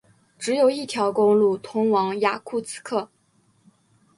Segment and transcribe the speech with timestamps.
[0.39, 3.09] 只有一条公路通往雅库茨克。